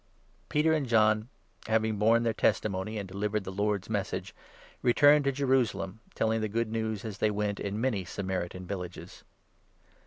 Peter 0.49 0.73
and 0.73 0.87
John, 0.87 1.29
having 1.67 1.99
borne 1.99 2.23
their 2.23 2.33
testimony 2.33 2.97
and 2.97 3.07
delivered 3.07 3.43
the 3.43 3.51
Lord's 3.51 3.87
Message, 3.87 4.33
returned 4.81 5.25
to 5.25 5.31
Jerusalem, 5.31 5.99
telling 6.15 6.41
the 6.41 6.49
Good 6.49 6.71
News, 6.71 7.05
as 7.05 7.19
they 7.19 7.29
went, 7.29 7.59
in 7.59 7.79
many 7.79 8.03
Samaritan 8.03 8.65
villages. 8.65 9.23